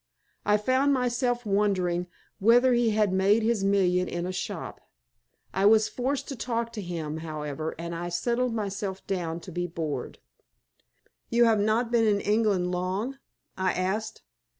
I 0.47 0.57
found 0.57 0.93
myself 0.95 1.45
wondering 1.45 2.07
whether 2.39 2.73
he 2.73 2.89
had 2.89 3.13
made 3.13 3.43
his 3.43 3.63
million 3.63 4.07
in 4.07 4.25
a 4.25 4.31
shop. 4.31 4.81
I 5.53 5.67
was 5.67 5.87
forced 5.87 6.27
to 6.29 6.35
talk 6.35 6.73
to 6.73 6.81
him, 6.81 7.17
however, 7.17 7.75
and 7.77 7.93
I 7.93 8.09
settled 8.09 8.55
myself 8.55 9.05
down 9.05 9.41
to 9.41 9.51
be 9.51 9.67
bored. 9.67 10.17
"You 11.29 11.45
have 11.45 11.59
not 11.59 11.91
been 11.91 12.07
in 12.07 12.19
England 12.19 12.71
long?" 12.71 13.19
I 13.55 13.73
asked. 13.73 14.23